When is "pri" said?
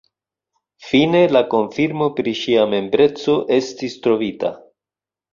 2.19-2.33